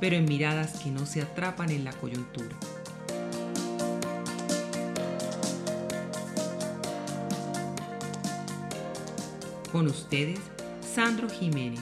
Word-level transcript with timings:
pero 0.00 0.16
en 0.16 0.24
miradas 0.24 0.78
que 0.80 0.90
no 0.90 1.06
se 1.06 1.22
atrapan 1.22 1.70
en 1.70 1.84
la 1.84 1.92
coyuntura. 1.92 2.56
Con 9.72 9.86
ustedes, 9.86 10.38
Sandro 10.94 11.28
Jiménez, 11.28 11.80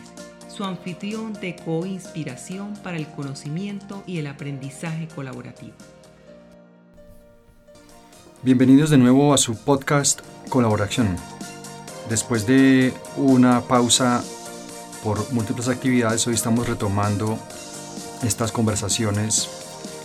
su 0.49 0.65
anfitrión 0.65 1.35
de 1.35 1.57
co-inspiración 1.57 2.75
para 2.83 2.97
el 2.97 3.07
conocimiento 3.07 4.03
y 4.07 4.19
el 4.19 4.27
aprendizaje 4.27 5.07
colaborativo. 5.09 5.75
Bienvenidos 8.43 8.91
de 8.91 8.99
nuevo 8.99 9.35
a 9.35 9.39
su 9.39 9.57
podcast 9.57 10.21
Colaboración. 10.49 11.17
Después 12.09 12.47
de 12.47 12.93
una 13.17 13.61
pausa 13.63 14.23
por 15.03 15.33
múltiples 15.33 15.69
actividades, 15.69 16.27
hoy 16.27 16.35
estamos 16.35 16.69
retomando 16.69 17.39
estas 18.23 18.53
conversaciones 18.53 19.49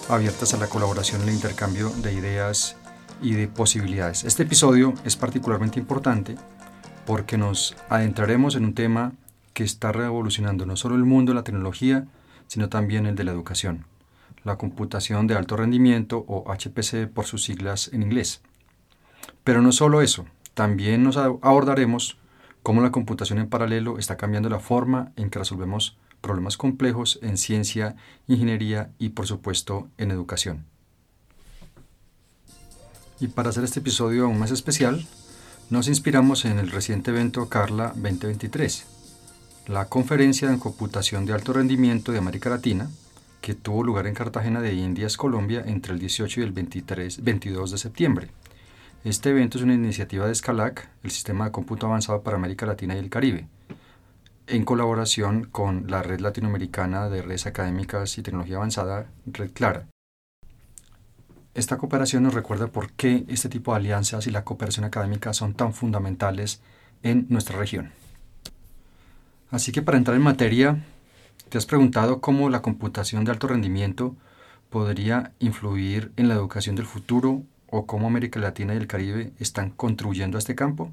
abiertas 0.09 0.54
a 0.54 0.58
la 0.58 0.67
colaboración, 0.67 1.22
el 1.22 1.30
intercambio 1.30 1.90
de 1.90 2.14
ideas 2.14 2.76
y 3.22 3.34
de 3.34 3.48
posibilidades. 3.48 4.23
Este 4.23 4.44
episodio 4.44 4.94
es 5.06 5.16
particularmente 5.16 5.80
importante 5.80 6.36
porque 7.06 7.38
nos 7.38 7.76
adentraremos 7.90 8.56
en 8.56 8.66
un 8.66 8.73
tema 8.73 9.14
que 9.53 9.64
está 9.64 9.92
revolucionando 9.92 10.66
no 10.66 10.76
solo 10.76 10.95
el 10.95 11.06
mundo 11.06 11.31
de 11.31 11.36
la 11.36 11.44
tecnología, 11.44 12.08
sino 12.48 12.70
también 12.70 13.06
el 13.06 13.16
de 13.16 13.23
la 13.23 13.31
educación, 13.31 13.86
la 14.44 14.58
computación 14.58 15.28
de 15.28 15.36
alto 15.36 15.56
rendimiento 15.56 16.25
o 16.28 16.52
HPC 16.52 17.08
por 17.08 17.25
sus 17.25 17.44
siglas 17.44 17.90
en 17.94 18.03
inglés. 18.03 18.42
Pero 19.44 19.62
no 19.62 19.72
solo 19.72 20.02
eso, 20.02 20.25
también 20.53 21.03
nos 21.03 21.18
abordaremos 21.18 22.18
cómo 22.64 22.81
la 22.81 22.92
computación 22.92 23.40
en 23.40 23.50
paralelo 23.50 23.98
está 23.98 24.18
cambiando 24.18 24.50
la 24.50 24.59
forma 24.59 25.12
en 25.16 25.30
que 25.30 25.40
resolvemos 25.40 25.98
problemas 26.22 26.55
complejos 26.55 27.19
en 27.22 27.38
ciencia, 27.38 27.95
ingeniería 28.27 28.91
y 29.00 29.09
por 29.09 29.27
supuesto 29.27 29.89
en 29.97 30.11
educación. 30.11 30.66
Y 33.19 33.28
para 33.28 33.50
hacer 33.50 33.63
este 33.63 33.80
episodio 33.80 34.25
aún 34.25 34.39
más 34.39 34.52
especial, 34.52 35.05
nos 35.69 35.88
inspiramos 35.88 36.45
en 36.45 36.59
el 36.59 36.72
reciente 36.72 37.11
evento 37.11 37.50
Carla 37.50 37.89
2023, 37.89 38.86
la 39.67 39.86
conferencia 39.86 40.50
en 40.50 40.59
computación 40.59 41.25
de 41.25 41.33
alto 41.33 41.53
rendimiento 41.53 42.11
de 42.11 42.17
América 42.17 42.50
Latina, 42.50 42.89
que 43.41 43.56
tuvo 43.56 43.83
lugar 43.83 44.08
en 44.08 44.13
Cartagena 44.13 44.61
de 44.61 44.73
Indias, 44.73 45.17
Colombia, 45.17 45.63
entre 45.66 45.94
el 45.94 46.00
18 46.00 46.41
y 46.41 46.44
el 46.44 46.52
23, 46.52 47.23
22 47.23 47.72
de 47.72 47.78
septiembre. 47.78 48.28
Este 49.03 49.30
evento 49.30 49.58
es 49.58 49.63
una 49.63 49.73
iniciativa 49.73 50.28
de 50.28 50.35
Scalac, 50.35 50.90
el 51.03 51.12
sistema 51.12 51.46
de 51.46 51.51
cómputo 51.51 51.88
avanzado 51.88 52.22
para 52.22 52.38
América 52.38 52.66
Latina 52.66 52.96
y 52.96 53.00
el 53.00 53.09
Caribe, 53.09 53.47
en 54.51 54.66
colaboración 54.66 55.45
con 55.45 55.85
la 55.89 56.03
Red 56.03 56.19
Latinoamericana 56.19 57.07
de 57.07 57.22
Redes 57.22 57.45
Académicas 57.45 58.17
y 58.17 58.22
Tecnología 58.22 58.57
Avanzada, 58.57 59.07
Red 59.25 59.51
Clara. 59.53 59.88
Esta 61.53 61.78
cooperación 61.78 62.23
nos 62.23 62.34
recuerda 62.34 62.67
por 62.67 62.91
qué 62.91 63.23
este 63.29 63.47
tipo 63.47 63.72
de 63.72 63.78
alianzas 63.78 64.28
y 64.28 64.31
la 64.31 64.44
cooperación 64.44 64.84
académica 64.84 65.34
son 65.34 65.53
tan 65.53 65.73
fundamentales 65.73 66.61
en 67.01 67.28
nuestra 67.29 67.57
región. 67.57 67.91
Así 69.50 69.72
que 69.72 69.81
para 69.81 69.97
entrar 69.97 70.17
en 70.17 70.23
materia, 70.23 70.84
¿te 71.47 71.57
has 71.57 71.66
preguntado 71.66 72.19
cómo 72.19 72.50
la 72.50 72.61
computación 72.61 73.23
de 73.23 73.31
alto 73.31 73.47
rendimiento 73.47 74.16
podría 74.69 75.31
influir 75.40 76.11
en 76.17 76.28
la 76.28 76.34
educación 76.34 76.75
del 76.75 76.85
futuro 76.85 77.44
o 77.67 77.85
cómo 77.85 78.07
América 78.07 78.40
Latina 78.40 78.73
y 78.73 78.78
el 78.78 78.88
Caribe 78.88 79.31
están 79.40 79.69
contribuyendo 79.69 80.38
a 80.38 80.40
este 80.40 80.56
campo? 80.56 80.91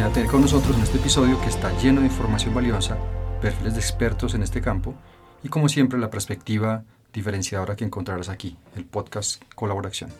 Quédate 0.00 0.24
con 0.28 0.40
nosotros 0.40 0.74
en 0.78 0.82
este 0.82 0.96
episodio 0.96 1.38
que 1.42 1.48
está 1.48 1.78
lleno 1.78 2.00
de 2.00 2.06
información 2.06 2.54
valiosa, 2.54 2.96
perfiles 3.42 3.74
de 3.74 3.80
expertos 3.80 4.32
en 4.32 4.42
este 4.42 4.62
campo 4.62 4.94
y 5.42 5.50
como 5.50 5.68
siempre 5.68 5.98
la 5.98 6.08
perspectiva 6.08 6.84
diferenciadora 7.12 7.76
que 7.76 7.84
encontrarás 7.84 8.30
aquí, 8.30 8.56
el 8.76 8.86
podcast 8.86 9.42
Colaboración. 9.54 10.10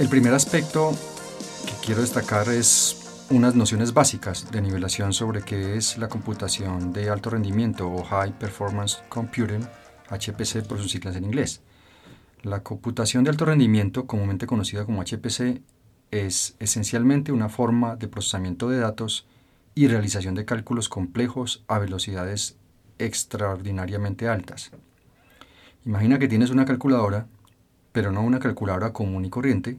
El 0.00 0.08
primer 0.08 0.34
aspecto 0.34 0.96
que 1.64 1.86
quiero 1.86 2.00
destacar 2.00 2.48
es 2.48 3.03
unas 3.30 3.54
nociones 3.54 3.94
básicas 3.94 4.50
de 4.50 4.60
nivelación 4.60 5.12
sobre 5.12 5.42
qué 5.42 5.76
es 5.76 5.96
la 5.96 6.08
computación 6.08 6.92
de 6.92 7.08
alto 7.08 7.30
rendimiento 7.30 7.90
o 7.90 8.04
High 8.04 8.38
Performance 8.38 9.02
Computing, 9.08 9.66
HPC 10.10 10.66
por 10.66 10.78
sus 10.78 10.90
siglas 10.90 11.16
en 11.16 11.24
inglés. 11.24 11.62
La 12.42 12.62
computación 12.62 13.24
de 13.24 13.30
alto 13.30 13.46
rendimiento, 13.46 14.06
comúnmente 14.06 14.46
conocida 14.46 14.84
como 14.84 15.02
HPC, 15.02 15.62
es 16.10 16.54
esencialmente 16.58 17.32
una 17.32 17.48
forma 17.48 17.96
de 17.96 18.08
procesamiento 18.08 18.68
de 18.68 18.78
datos 18.78 19.26
y 19.74 19.88
realización 19.88 20.34
de 20.34 20.44
cálculos 20.44 20.88
complejos 20.88 21.64
a 21.66 21.78
velocidades 21.78 22.56
extraordinariamente 22.98 24.28
altas. 24.28 24.70
Imagina 25.86 26.18
que 26.18 26.28
tienes 26.28 26.50
una 26.50 26.66
calculadora, 26.66 27.26
pero 27.92 28.12
no 28.12 28.22
una 28.22 28.38
calculadora 28.38 28.92
común 28.92 29.24
y 29.24 29.30
corriente, 29.30 29.78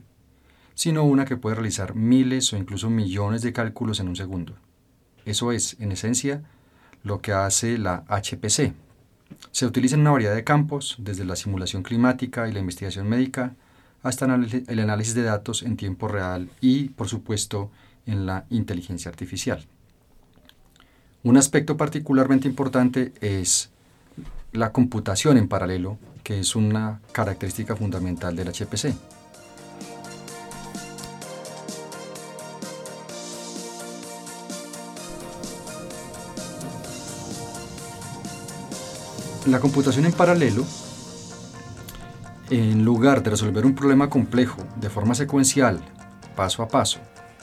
sino 0.75 1.03
una 1.03 1.25
que 1.25 1.37
puede 1.37 1.55
realizar 1.55 1.95
miles 1.95 2.53
o 2.53 2.57
incluso 2.57 2.89
millones 2.89 3.41
de 3.41 3.53
cálculos 3.53 3.99
en 3.99 4.09
un 4.09 4.15
segundo. 4.15 4.55
Eso 5.25 5.51
es, 5.51 5.77
en 5.79 5.91
esencia, 5.91 6.43
lo 7.03 7.21
que 7.21 7.33
hace 7.33 7.77
la 7.77 8.03
HPC. 8.07 8.73
Se 9.51 9.65
utiliza 9.65 9.95
en 9.95 10.01
una 10.01 10.11
variedad 10.11 10.35
de 10.35 10.43
campos, 10.43 10.97
desde 10.99 11.25
la 11.25 11.35
simulación 11.35 11.81
climática 11.81 12.47
y 12.47 12.51
la 12.51 12.59
investigación 12.59 13.09
médica, 13.09 13.55
hasta 14.03 14.25
el 14.25 14.79
análisis 14.79 15.15
de 15.15 15.23
datos 15.23 15.63
en 15.63 15.77
tiempo 15.77 16.07
real 16.07 16.49
y, 16.61 16.89
por 16.89 17.07
supuesto, 17.07 17.71
en 18.05 18.27
la 18.27 18.45
inteligencia 18.51 19.09
artificial. 19.09 19.65
Un 21.23 21.37
aspecto 21.37 21.75
particularmente 21.75 22.47
importante 22.47 23.13
es 23.19 23.71
la 24.51 24.71
computación 24.71 25.37
en 25.37 25.47
paralelo, 25.47 25.97
que 26.23 26.39
es 26.39 26.55
una 26.55 27.01
característica 27.11 27.75
fundamental 27.75 28.35
del 28.35 28.49
HPC. 28.49 29.14
La 39.47 39.59
computación 39.59 40.05
en 40.05 40.11
paralelo, 40.11 40.65
en 42.49 42.83
lugar 42.83 43.21
de 43.21 43.29
resolver 43.29 43.63
un 43.63 43.75
problema 43.75 44.09
complejo 44.09 44.63
de 44.77 44.89
forma 44.89 45.13
secuencial, 45.13 45.79
paso 46.35 46.63
a 46.63 46.67
paso, 46.67 46.99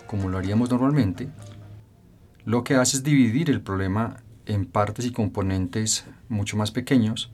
como 0.09 0.29
lo 0.29 0.37
haríamos 0.37 0.69
normalmente, 0.69 1.29
lo 2.45 2.65
que 2.65 2.75
hace 2.75 2.97
es 2.97 3.05
dividir 3.05 3.51
el 3.51 3.61
problema 3.61 4.17
en 4.47 4.67
partes 4.67 5.07
y 5.07 5.13
componentes 5.13 6.05
mucho 6.29 6.57
más 6.57 6.73
pequeños 6.73 7.31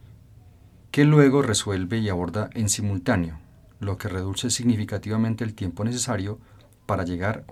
que 0.91 1.07
luego 1.07 1.41
resuelve 1.41 1.97
y 1.97 2.11
aborda 2.11 2.51
en 2.53 2.69
simultáneo, 2.69 3.39
lo 3.81 3.97
que 3.97 4.09
reduce 4.09 4.51
significativamente 4.51 5.45
el 5.45 5.55
tiempo 5.55 5.83
necesario 5.83 6.41
para 6.85 7.05
llegar 7.05 7.47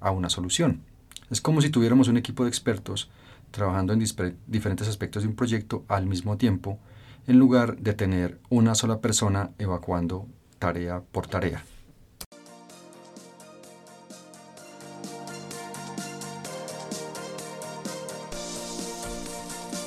a 0.00 0.10
una 0.10 0.28
solución. 0.28 0.82
Es 1.30 1.40
como 1.40 1.62
si 1.62 1.70
tuviéramos 1.70 2.08
un 2.08 2.18
equipo 2.18 2.44
de 2.44 2.50
expertos 2.50 3.10
trabajando 3.50 3.92
en 3.92 4.04
diferentes 4.46 4.88
aspectos 4.88 5.22
de 5.22 5.28
un 5.28 5.36
proyecto 5.36 5.84
al 5.88 6.06
mismo 6.06 6.36
tiempo, 6.36 6.78
en 7.26 7.38
lugar 7.38 7.76
de 7.78 7.94
tener 7.94 8.40
una 8.48 8.74
sola 8.74 9.00
persona 9.00 9.50
evacuando 9.58 10.26
tarea 10.58 11.02
por 11.12 11.26
tarea. 11.26 11.62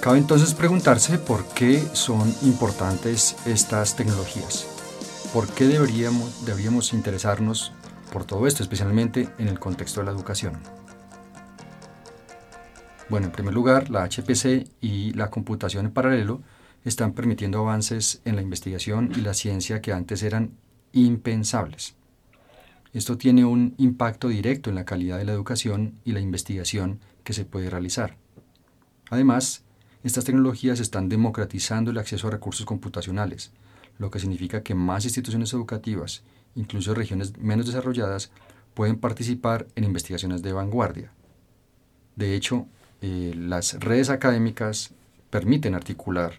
Cabe 0.02 0.18
entonces 0.18 0.56
preguntarse 0.56 1.20
por 1.20 1.46
qué 1.50 1.80
son 1.94 2.34
importantes 2.42 3.36
estas 3.46 3.96
tecnologías. 3.96 4.66
¿Por 5.32 5.48
qué 5.48 5.68
deberíamos, 5.68 6.44
deberíamos 6.44 6.92
interesarnos 6.94 7.72
por 8.12 8.26
todo 8.26 8.48
esto, 8.48 8.64
especialmente 8.64 9.30
en 9.38 9.48
el 9.48 9.60
contexto 9.60 10.00
de 10.00 10.08
la 10.08 10.12
educación? 10.12 10.81
Bueno, 13.12 13.26
en 13.26 13.34
primer 13.34 13.54
lugar, 13.54 13.90
la 13.90 14.08
HPC 14.08 14.70
y 14.80 15.12
la 15.16 15.30
computación 15.30 15.86
en 15.86 15.92
paralelo 15.92 16.42
están 16.86 17.12
permitiendo 17.12 17.60
avances 17.60 18.22
en 18.24 18.38
la 18.38 18.42
investigación 18.42 19.12
y 19.14 19.20
la 19.20 19.34
ciencia 19.34 19.82
que 19.82 19.92
antes 19.92 20.24
eran 20.24 20.52
impensables. 20.94 21.96
Esto 22.94 23.18
tiene 23.18 23.44
un 23.44 23.76
impacto 23.78 24.30
directo 24.30 24.70
en 24.70 24.78
la 24.78 24.86
calidad 24.86 25.18
de 25.18 25.26
la 25.26 25.34
educación 25.34 26.00
y 26.06 26.14
la 26.14 26.22
investigación 26.22 27.02
que 27.26 27.34
se 27.34 27.44
puede 27.44 27.70
realizar. 27.70 28.16
Además, 29.10 29.66
estas 30.06 30.24
tecnologías 30.24 30.80
están 30.80 31.10
democratizando 31.10 31.92
el 31.92 31.98
acceso 31.98 32.30
a 32.30 32.32
recursos 32.32 32.66
computacionales, 32.66 33.52
lo 33.98 34.10
que 34.10 34.20
significa 34.20 34.64
que 34.64 34.74
más 34.74 35.04
instituciones 35.04 35.52
educativas, 35.52 36.24
incluso 36.56 36.94
regiones 36.94 37.38
menos 37.38 37.66
desarrolladas, 37.66 38.32
pueden 38.74 38.96
participar 38.96 39.68
en 39.76 39.84
investigaciones 39.84 40.42
de 40.44 40.54
vanguardia. 40.54 41.12
De 42.16 42.36
hecho, 42.36 42.68
eh, 43.02 43.34
las 43.36 43.80
redes 43.80 44.10
académicas 44.10 44.94
permiten 45.30 45.76
articular 45.76 46.34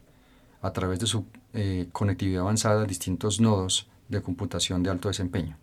a 0.60 0.72
través 0.72 1.00
de 1.00 1.06
su 1.06 1.24
eh, 1.54 1.88
conectividad 1.92 2.42
avanzada 2.42 2.84
distintos 2.84 3.40
nodos 3.40 3.88
de 4.08 4.22
computación 4.22 4.82
de 4.82 4.90
alto 4.90 5.08
desempeño. 5.08 5.58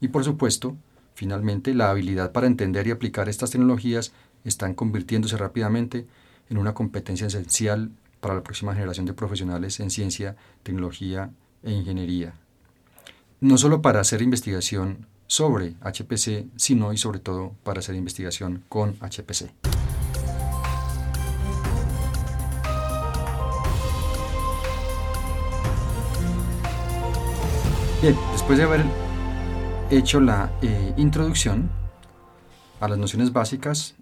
Y 0.00 0.08
por 0.08 0.24
supuesto, 0.24 0.76
finalmente, 1.14 1.74
la 1.74 1.90
habilidad 1.90 2.32
para 2.32 2.46
entender 2.46 2.86
y 2.86 2.90
aplicar 2.90 3.28
estas 3.28 3.50
tecnologías 3.50 4.12
están 4.44 4.74
convirtiéndose 4.74 5.36
rápidamente 5.36 6.06
en 6.48 6.58
una 6.58 6.74
competencia 6.74 7.26
esencial 7.26 7.90
para 8.20 8.34
la 8.34 8.42
próxima 8.42 8.74
generación 8.74 9.06
de 9.06 9.14
profesionales 9.14 9.80
en 9.80 9.90
ciencia, 9.90 10.36
tecnología 10.62 11.30
e 11.62 11.72
ingeniería. 11.72 12.34
No 13.40 13.56
solo 13.56 13.80
para 13.80 14.00
hacer 14.00 14.20
investigación 14.20 15.06
sobre 15.26 15.76
HPC, 15.80 16.46
sino 16.56 16.92
y 16.92 16.98
sobre 16.98 17.20
todo 17.20 17.54
para 17.62 17.78
hacer 17.80 17.94
investigación 17.94 18.64
con 18.68 18.96
HPC. 19.00 19.69
Bien, 28.02 28.16
después 28.32 28.56
de 28.56 28.64
haber 28.64 28.82
hecho 29.90 30.20
la 30.20 30.50
eh, 30.62 30.94
introducción 30.96 31.70
a 32.80 32.88
las 32.88 32.96
nociones 32.96 33.30
básicas 33.30 33.94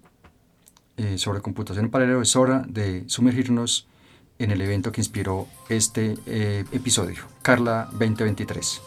eh, 0.95 1.17
sobre 1.17 1.41
computación 1.41 1.85
en 1.85 1.91
paralelo, 1.91 2.21
es 2.21 2.33
hora 2.37 2.63
de 2.65 3.03
sumergirnos 3.07 3.89
en 4.37 4.51
el 4.51 4.61
evento 4.61 4.93
que 4.93 5.01
inspiró 5.01 5.47
este 5.67 6.15
eh, 6.27 6.63
episodio, 6.71 7.23
Carla 7.41 7.89
2023. 7.91 8.81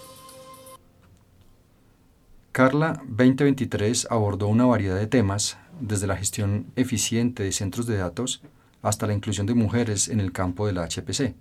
Carla 2.53 3.03
2023 3.07 4.07
abordó 4.09 4.47
una 4.47 4.65
variedad 4.65 4.97
de 4.97 5.09
temas, 5.09 5.59
desde 5.79 6.07
la 6.07 6.17
gestión 6.17 6.73
eficiente 6.75 7.43
de 7.43 7.53
centros 7.53 7.87
de 7.87 7.99
datos 7.99 8.43
hasta 8.81 9.07
la 9.07 9.13
inclusión 9.13 9.47
de 9.47 9.53
mujeres 9.53 10.09
en 10.09 10.21
el 10.21 10.33
campo 10.33 10.67
de 10.67 10.73
la 10.73 10.89
HPC. 10.89 11.35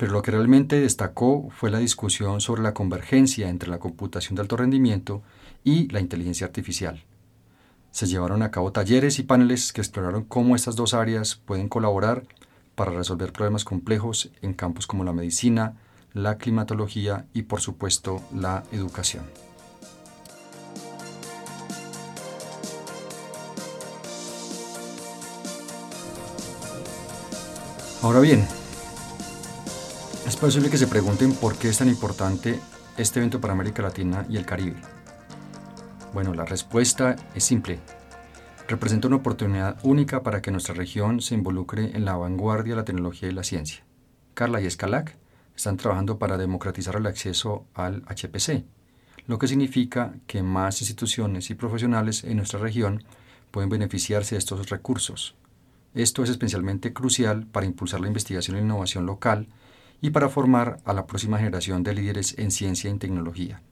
Pero 0.00 0.12
lo 0.12 0.22
que 0.22 0.30
realmente 0.30 0.80
destacó 0.80 1.50
fue 1.50 1.70
la 1.70 1.78
discusión 1.78 2.40
sobre 2.40 2.62
la 2.62 2.72
convergencia 2.72 3.50
entre 3.50 3.68
la 3.68 3.78
computación 3.78 4.34
de 4.34 4.40
alto 4.40 4.56
rendimiento 4.56 5.20
y 5.62 5.88
la 5.88 6.00
inteligencia 6.00 6.46
artificial. 6.46 7.04
Se 7.90 8.06
llevaron 8.06 8.40
a 8.42 8.50
cabo 8.50 8.72
talleres 8.72 9.18
y 9.18 9.24
paneles 9.24 9.74
que 9.74 9.82
exploraron 9.82 10.24
cómo 10.24 10.56
estas 10.56 10.74
dos 10.74 10.94
áreas 10.94 11.34
pueden 11.44 11.68
colaborar 11.68 12.22
para 12.76 12.92
resolver 12.92 13.34
problemas 13.34 13.66
complejos 13.66 14.30
en 14.40 14.54
campos 14.54 14.86
como 14.86 15.04
la 15.04 15.12
medicina, 15.12 15.76
la 16.14 16.38
climatología 16.38 17.26
y 17.34 17.42
por 17.42 17.60
supuesto 17.60 18.22
la 18.34 18.62
educación. 18.72 19.24
Ahora 28.00 28.20
bien, 28.20 28.46
es 30.30 30.36
posible 30.36 30.70
que 30.70 30.78
se 30.78 30.86
pregunten 30.86 31.32
por 31.32 31.56
qué 31.56 31.68
es 31.68 31.78
tan 31.78 31.88
importante 31.88 32.60
este 32.96 33.18
evento 33.18 33.40
para 33.40 33.52
América 33.52 33.82
Latina 33.82 34.24
y 34.28 34.36
el 34.36 34.46
Caribe. 34.46 34.80
Bueno, 36.14 36.34
la 36.34 36.44
respuesta 36.44 37.16
es 37.34 37.42
simple. 37.42 37.80
Representa 38.68 39.08
una 39.08 39.16
oportunidad 39.16 39.78
única 39.82 40.22
para 40.22 40.40
que 40.40 40.52
nuestra 40.52 40.72
región 40.72 41.20
se 41.20 41.34
involucre 41.34 41.96
en 41.96 42.04
la 42.04 42.14
vanguardia 42.14 42.74
de 42.74 42.76
la 42.76 42.84
tecnología 42.84 43.28
y 43.28 43.32
la 43.32 43.42
ciencia. 43.42 43.82
Carla 44.34 44.60
y 44.60 44.66
Escalac 44.66 45.16
están 45.56 45.76
trabajando 45.76 46.20
para 46.20 46.38
democratizar 46.38 46.94
el 46.94 47.06
acceso 47.06 47.66
al 47.74 48.04
HPC, 48.04 48.64
lo 49.26 49.36
que 49.40 49.48
significa 49.48 50.14
que 50.28 50.44
más 50.44 50.80
instituciones 50.80 51.50
y 51.50 51.56
profesionales 51.56 52.22
en 52.22 52.36
nuestra 52.36 52.60
región 52.60 53.02
pueden 53.50 53.68
beneficiarse 53.68 54.36
de 54.36 54.38
estos 54.38 54.70
recursos. 54.70 55.34
Esto 55.92 56.22
es 56.22 56.30
especialmente 56.30 56.92
crucial 56.92 57.48
para 57.48 57.66
impulsar 57.66 58.00
la 58.00 58.06
investigación 58.06 58.56
e 58.56 58.60
innovación 58.60 59.06
local 59.06 59.48
y 60.00 60.10
para 60.10 60.28
formar 60.28 60.78
a 60.84 60.92
la 60.92 61.06
próxima 61.06 61.38
generación 61.38 61.82
de 61.82 61.94
líderes 61.94 62.34
en 62.38 62.50
ciencia 62.50 62.90
y 62.90 62.98
tecnología. 62.98 63.62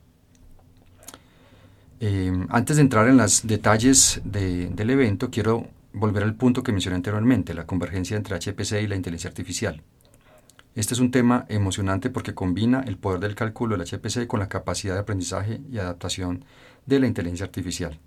Em, 1.99 2.47
antes 2.49 2.77
de 2.77 2.83
entrar 2.83 3.07
en 3.07 3.17
los 3.17 3.45
detalles 3.45 4.21
del 4.23 4.89
evento, 4.89 5.29
quiero 5.29 5.67
volver 5.91 6.23
al 6.23 6.35
punto 6.35 6.63
que 6.63 6.71
mencioné 6.71 6.95
anteriormente, 6.95 7.53
la 7.53 7.65
convergencia 7.65 8.15
entre 8.15 8.35
HPC 8.35 8.81
y 8.81 8.87
la 8.87 8.95
inteligencia 8.95 9.29
artificial. 9.29 9.81
Este 10.75 10.93
es 10.93 10.99
un 10.99 11.11
tema 11.11 11.45
emocionante 11.49 12.09
porque 12.09 12.33
combina 12.33 12.83
el 12.87 12.97
poder 12.97 13.19
del 13.19 13.35
cálculo 13.35 13.75
del 13.75 13.85
HPC 13.85 14.27
con 14.27 14.39
la 14.39 14.47
capacidad 14.47 14.93
de 14.93 15.01
aprendizaje 15.01 15.59
y 15.69 15.77
adaptación 15.79 16.45
de 16.85 16.99
la 16.99 17.07
inteligencia 17.07 17.45
artificial. 17.45 17.99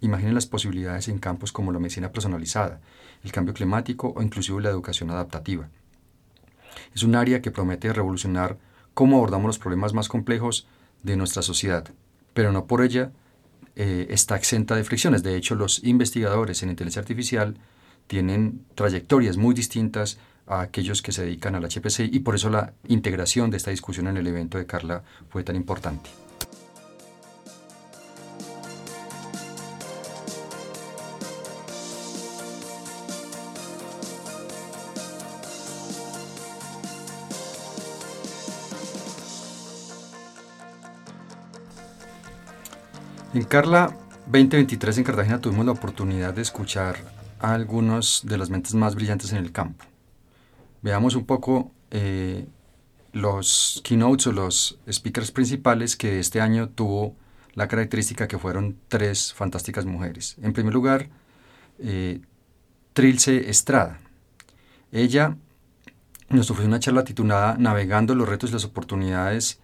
Imaginen 0.00 0.34
las 0.34 0.46
posibilidades 0.46 1.08
en 1.08 1.18
campos 1.18 1.50
como 1.50 1.72
la 1.72 1.78
medicina 1.78 2.12
personalizada, 2.12 2.80
el 3.24 3.32
cambio 3.32 3.54
climático 3.54 4.12
o 4.14 4.22
inclusive 4.22 4.60
la 4.60 4.68
educación 4.68 5.10
adaptativa. 5.10 5.70
Es 6.94 7.02
un 7.02 7.14
área 7.14 7.42
que 7.42 7.50
promete 7.50 7.92
revolucionar 7.92 8.58
cómo 8.94 9.16
abordamos 9.16 9.46
los 9.46 9.58
problemas 9.58 9.92
más 9.92 10.08
complejos 10.08 10.66
de 11.02 11.16
nuestra 11.16 11.42
sociedad, 11.42 11.88
pero 12.32 12.52
no 12.52 12.66
por 12.66 12.82
ella 12.82 13.12
eh, 13.76 14.06
está 14.10 14.36
exenta 14.36 14.76
de 14.76 14.84
fricciones. 14.84 15.22
De 15.22 15.36
hecho, 15.36 15.54
los 15.54 15.82
investigadores 15.84 16.62
en 16.62 16.70
inteligencia 16.70 17.00
artificial 17.00 17.56
tienen 18.06 18.64
trayectorias 18.74 19.36
muy 19.36 19.54
distintas 19.54 20.18
a 20.46 20.60
aquellos 20.60 21.02
que 21.02 21.12
se 21.12 21.24
dedican 21.24 21.54
al 21.54 21.64
HPC 21.64 22.00
y 22.12 22.20
por 22.20 22.34
eso 22.34 22.50
la 22.50 22.74
integración 22.86 23.50
de 23.50 23.56
esta 23.56 23.70
discusión 23.70 24.06
en 24.08 24.16
el 24.16 24.26
evento 24.26 24.58
de 24.58 24.66
Carla 24.66 25.02
fue 25.28 25.42
tan 25.42 25.56
importante. 25.56 26.10
En 43.34 43.42
Carla 43.42 43.92
2023 44.26 44.98
en 44.98 45.02
Cartagena 45.02 45.40
tuvimos 45.40 45.66
la 45.66 45.72
oportunidad 45.72 46.34
de 46.34 46.42
escuchar 46.42 46.94
a 47.40 47.52
algunos 47.52 48.22
de 48.24 48.38
las 48.38 48.48
mentes 48.48 48.74
más 48.74 48.94
brillantes 48.94 49.32
en 49.32 49.38
el 49.38 49.50
campo. 49.50 49.84
Veamos 50.82 51.16
un 51.16 51.26
poco 51.26 51.72
eh, 51.90 52.46
los 53.12 53.80
keynotes 53.82 54.28
o 54.28 54.32
los 54.32 54.78
speakers 54.88 55.32
principales 55.32 55.96
que 55.96 56.20
este 56.20 56.40
año 56.40 56.68
tuvo 56.68 57.16
la 57.54 57.66
característica 57.66 58.28
que 58.28 58.38
fueron 58.38 58.76
tres 58.86 59.34
fantásticas 59.34 59.84
mujeres. 59.84 60.36
En 60.40 60.52
primer 60.52 60.72
lugar, 60.72 61.08
eh, 61.80 62.20
Trilce 62.92 63.50
Estrada. 63.50 63.98
Ella 64.92 65.36
nos 66.28 66.52
ofreció 66.52 66.68
una 66.68 66.78
charla 66.78 67.02
titulada 67.02 67.56
Navegando 67.58 68.14
los 68.14 68.28
retos 68.28 68.50
y 68.50 68.52
las 68.52 68.64
oportunidades 68.64 69.58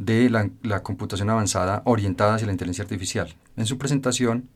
de 0.00 0.30
la, 0.30 0.82
computación 0.82 1.28
avanzada 1.28 1.82
orientada 1.84 2.34
hacia 2.34 2.46
la 2.46 2.52
inteligencia 2.52 2.84
artificial. 2.84 3.36
En 3.56 3.66
su 3.66 3.76
presentación, 3.76 4.48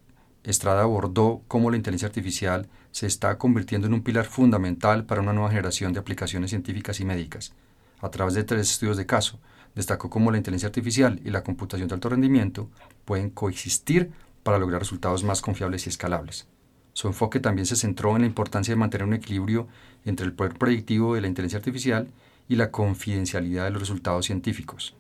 Estrada 0.43 0.83
abordó 0.83 1.43
cómo 1.49 1.71
la 1.71 1.77
inteligencia 1.77 2.09
artificial 2.09 2.67
se 2.93 3.07
está 3.07 3.37
convirtiendo 3.37 3.87
en 3.87 3.93
un 3.93 4.03
pilar 4.03 4.25
fundamental 4.25 5.05
para 5.05 5.21
una 5.21 5.35
nueva 5.35 5.51
generación 5.51 5.93
de 5.93 6.01
aplicaciones 6.01 6.49
científicas 6.49 6.99
y 7.01 7.05
médicas. 7.05 7.53
A 8.01 8.11
través 8.11 8.33
de 8.33 8.45
tres 8.45 8.71
estudios 8.71 8.97
de 8.97 9.05
caso, 9.05 9.39
destacó 9.75 10.09
cómo 10.09 10.31
la 10.31 10.39
inteligencia 10.39 10.69
artificial 10.69 11.21
y 11.23 11.29
la 11.29 11.45
computación 11.45 11.89
de 11.89 11.95
alto 11.95 12.09
rendimiento 12.09 12.71
pueden 13.05 13.29
coexistir 13.29 14.13
para 14.43 14.59
lograr 14.59 14.81
resultados 14.81 15.25
más 15.25 15.43
confiables 15.43 15.85
y 15.85 15.91
escalables. 15.91 16.47
Su 16.95 17.07
enfoque 17.09 17.39
también 17.39 17.67
se 17.67 17.77
centró 17.77 18.17
en 18.17 18.23
la 18.23 18.29
importancia 18.29 18.73
de 18.73 18.81
mantener 18.81 19.07
un 19.07 19.15
equilibrio 19.15 19.69
entre 20.07 20.25
el 20.25 20.33
poder 20.33 20.55
predictivo 20.55 21.15
de 21.15 21.21
la 21.21 21.29
inteligencia 21.29 21.59
artificial 21.59 22.09
y 22.49 22.57
la 22.57 22.71
confidencialidad 22.71 23.65
de 23.65 23.73
los 23.73 23.81
resultados 23.81 24.25
científicos. 24.25 24.95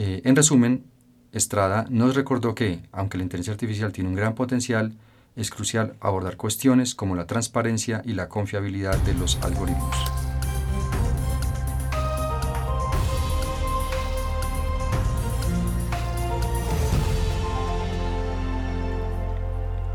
Eh, 0.00 0.22
en 0.24 0.36
resumen, 0.36 0.84
Estrada 1.32 1.84
nos 1.90 2.14
recordó 2.14 2.54
que, 2.54 2.80
aunque 2.92 3.18
la 3.18 3.24
inteligencia 3.24 3.52
artificial 3.52 3.92
tiene 3.92 4.08
un 4.08 4.14
gran 4.14 4.36
potencial, 4.36 4.92
es 5.34 5.50
crucial 5.50 5.96
abordar 6.00 6.36
cuestiones 6.36 6.94
como 6.94 7.16
la 7.16 7.26
transparencia 7.26 8.00
y 8.04 8.12
la 8.12 8.28
confiabilidad 8.28 8.96
de 8.98 9.14
los 9.14 9.36
algoritmos. 9.42 9.96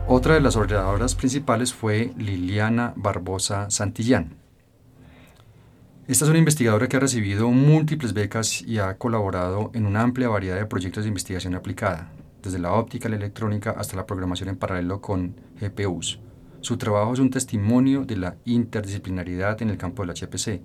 Otra 0.06 0.34
de 0.34 0.42
las 0.42 0.58
oradoras 0.58 1.16
principales 1.16 1.74
fue 1.74 2.14
Liliana 2.18 2.94
Barbosa 2.98 3.72
Santillán. 3.72 4.43
Esta 6.06 6.26
es 6.26 6.30
una 6.30 6.40
investigadora 6.40 6.90
que 6.90 6.98
ha 6.98 7.00
recibido 7.00 7.50
múltiples 7.50 8.14
becas 8.14 8.62
y 8.62 8.78
ha 8.78 8.98
colaborado 8.98 9.72
en 9.74 9.86
una 9.86 10.02
amplia 10.02 10.28
variedad 10.28 10.58
de 10.58 10.66
proyectos 10.66 11.06
de 11.06 11.08
investigación 11.08 11.56
aplicada, 11.56 12.12
desde 12.42 12.60
la 12.60 12.74
óptica, 12.74 13.08
la 13.08 13.16
electrónica 13.16 13.72
hasta 13.72 13.96
la 13.96 14.06
programación 14.06 14.50
en 14.50 14.58
paralelo 14.58 15.00
con 15.00 15.34
GPUs. 15.62 16.20
Su 16.60 16.76
trabajo 16.76 17.14
es 17.14 17.20
un 17.20 17.30
testimonio 17.30 18.04
de 18.04 18.18
la 18.18 18.36
interdisciplinaridad 18.44 19.62
en 19.62 19.70
el 19.70 19.78
campo 19.78 20.06
del 20.06 20.14
HPC. 20.14 20.62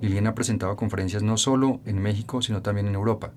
Liliana 0.00 0.30
ha 0.30 0.34
presentado 0.34 0.76
conferencias 0.76 1.22
no 1.22 1.36
solo 1.36 1.82
en 1.84 2.00
México, 2.00 2.40
sino 2.40 2.62
también 2.62 2.86
en 2.86 2.94
Europa, 2.94 3.32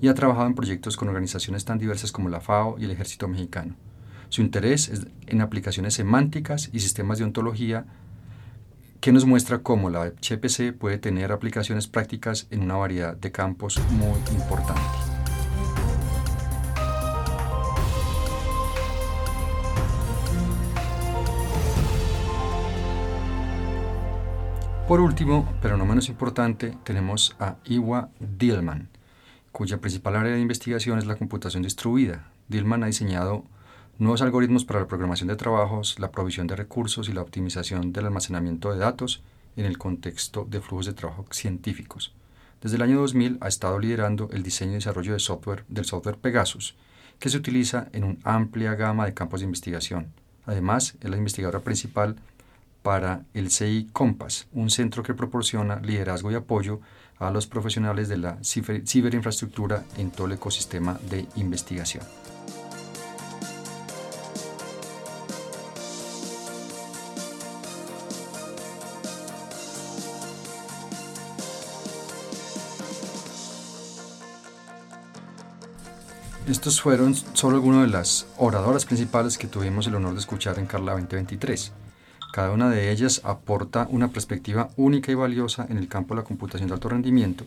y 0.00 0.08
ha 0.08 0.14
trabajado 0.14 0.48
en 0.48 0.56
proyectos 0.56 0.96
con 0.96 1.06
organizaciones 1.06 1.64
tan 1.64 1.78
diversas 1.78 2.10
como 2.10 2.28
la 2.28 2.40
FAO 2.40 2.76
y 2.80 2.86
el 2.86 2.90
Ejército 2.90 3.28
Mexicano. 3.28 3.76
Su 4.30 4.42
interés 4.42 4.88
es 4.88 5.06
en 5.28 5.42
aplicaciones 5.42 5.94
semánticas 5.94 6.70
y 6.72 6.80
sistemas 6.80 7.18
de 7.18 7.24
ontología 7.24 7.86
que 9.02 9.10
nos 9.10 9.24
muestra 9.24 9.64
cómo 9.64 9.90
la 9.90 10.12
HPC 10.12 10.78
puede 10.78 10.96
tener 10.96 11.32
aplicaciones 11.32 11.88
prácticas 11.88 12.46
en 12.52 12.62
una 12.62 12.76
variedad 12.76 13.16
de 13.16 13.32
campos 13.32 13.80
muy 13.90 14.16
importante. 14.30 14.80
Por 24.86 25.00
último, 25.00 25.52
pero 25.60 25.76
no 25.76 25.84
menos 25.84 26.08
importante, 26.08 26.78
tenemos 26.84 27.34
a 27.40 27.56
Iwa 27.64 28.10
Dillman, 28.20 28.88
cuya 29.50 29.80
principal 29.80 30.14
área 30.14 30.34
de 30.34 30.40
investigación 30.40 31.00
es 31.00 31.06
la 31.06 31.16
computación 31.16 31.64
distribuida. 31.64 32.30
Dillman 32.46 32.84
ha 32.84 32.86
diseñado 32.86 33.42
nuevos 33.98 34.22
algoritmos 34.22 34.64
para 34.64 34.80
la 34.80 34.88
programación 34.88 35.28
de 35.28 35.36
trabajos, 35.36 35.98
la 35.98 36.10
provisión 36.10 36.46
de 36.46 36.56
recursos 36.56 37.08
y 37.08 37.12
la 37.12 37.22
optimización 37.22 37.92
del 37.92 38.06
almacenamiento 38.06 38.72
de 38.72 38.78
datos 38.78 39.22
en 39.56 39.66
el 39.66 39.78
contexto 39.78 40.46
de 40.48 40.60
flujos 40.60 40.86
de 40.86 40.94
trabajo 40.94 41.26
científicos. 41.30 42.14
Desde 42.60 42.76
el 42.76 42.82
año 42.82 43.00
2000 43.00 43.38
ha 43.40 43.48
estado 43.48 43.78
liderando 43.78 44.30
el 44.32 44.42
diseño 44.42 44.72
y 44.72 44.74
desarrollo 44.76 45.12
de 45.12 45.18
software 45.18 45.64
del 45.68 45.84
software 45.84 46.16
Pegasus, 46.16 46.76
que 47.18 47.28
se 47.28 47.36
utiliza 47.36 47.88
en 47.92 48.04
una 48.04 48.18
amplia 48.24 48.74
gama 48.74 49.04
de 49.06 49.14
campos 49.14 49.40
de 49.40 49.46
investigación. 49.46 50.12
Además, 50.46 50.96
es 51.00 51.10
la 51.10 51.16
investigadora 51.16 51.60
principal 51.60 52.16
para 52.82 53.24
el 53.34 53.50
CI 53.50 53.88
Compass, 53.92 54.48
un 54.52 54.70
centro 54.70 55.02
que 55.02 55.14
proporciona 55.14 55.76
liderazgo 55.76 56.32
y 56.32 56.34
apoyo 56.34 56.80
a 57.18 57.30
los 57.30 57.46
profesionales 57.46 58.08
de 58.08 58.16
la 58.16 58.38
ciberinfraestructura 58.42 59.84
en 59.96 60.10
todo 60.10 60.26
el 60.26 60.32
ecosistema 60.32 60.98
de 61.08 61.26
investigación. 61.36 62.02
Estos 76.48 76.80
fueron 76.82 77.14
solo 77.14 77.54
algunas 77.54 77.82
de 77.82 77.92
las 77.92 78.26
oradoras 78.36 78.84
principales 78.84 79.38
que 79.38 79.46
tuvimos 79.46 79.86
el 79.86 79.94
honor 79.94 80.14
de 80.14 80.18
escuchar 80.18 80.58
en 80.58 80.66
Carla 80.66 80.90
2023. 80.92 81.72
Cada 82.32 82.50
una 82.50 82.68
de 82.68 82.90
ellas 82.90 83.20
aporta 83.22 83.86
una 83.90 84.08
perspectiva 84.08 84.68
única 84.76 85.12
y 85.12 85.14
valiosa 85.14 85.66
en 85.70 85.78
el 85.78 85.86
campo 85.86 86.14
de 86.14 86.20
la 86.20 86.26
computación 86.26 86.66
de 86.66 86.74
alto 86.74 86.88
rendimiento 86.88 87.44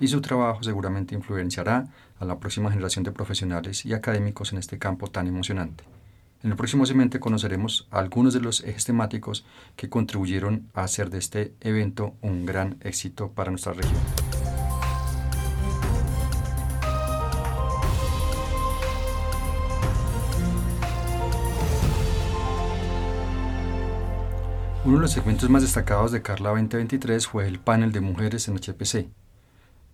y 0.00 0.08
su 0.08 0.22
trabajo 0.22 0.62
seguramente 0.62 1.14
influenciará 1.14 1.88
a 2.18 2.24
la 2.24 2.38
próxima 2.38 2.70
generación 2.70 3.04
de 3.04 3.12
profesionales 3.12 3.84
y 3.84 3.92
académicos 3.92 4.50
en 4.52 4.60
este 4.60 4.78
campo 4.78 5.08
tan 5.08 5.26
emocionante. 5.26 5.84
En 6.42 6.50
el 6.50 6.56
próximo 6.56 6.86
segmento 6.86 7.20
conoceremos 7.20 7.86
algunos 7.90 8.32
de 8.32 8.40
los 8.40 8.64
ejes 8.64 8.86
temáticos 8.86 9.44
que 9.76 9.90
contribuyeron 9.90 10.70
a 10.72 10.84
hacer 10.84 11.10
de 11.10 11.18
este 11.18 11.52
evento 11.60 12.14
un 12.22 12.46
gran 12.46 12.78
éxito 12.80 13.30
para 13.30 13.50
nuestra 13.50 13.74
región. 13.74 14.27
Uno 24.88 24.96
de 24.96 25.02
los 25.02 25.12
segmentos 25.12 25.50
más 25.50 25.60
destacados 25.60 26.12
de 26.12 26.22
Carla 26.22 26.48
2023 26.48 27.26
fue 27.26 27.46
el 27.46 27.58
panel 27.58 27.92
de 27.92 28.00
mujeres 28.00 28.48
en 28.48 28.56
HPC, 28.56 29.06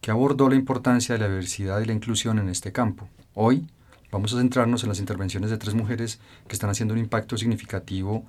que 0.01 0.11
abordó 0.13 0.49
la 0.49 0.55
importancia 0.55 1.17
de 1.17 1.19
la 1.19 1.27
diversidad 1.27 1.81
y 1.81 1.85
la 1.85 1.95
inclusión 1.95 2.39
en 2.39 2.49
este 2.49 2.71
campo. 2.71 3.09
Hoy 3.35 3.67
vamos 4.13 4.33
a 4.33 4.37
centrarnos 4.37 4.85
en 4.85 4.91
las 4.91 5.01
intervenciones 5.01 5.51
de 5.51 5.59
tres 5.59 5.75
mujeres 5.75 6.21
que 6.47 6.53
están 6.53 6.71
haciendo 6.71 6.95
un 6.95 7.01
impacto 7.01 7.37
significativo 7.37 8.25